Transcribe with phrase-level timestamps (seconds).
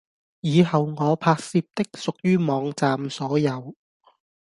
[0.39, 3.75] 以後我拍攝的屬於網站所有